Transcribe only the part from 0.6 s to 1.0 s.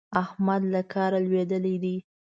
له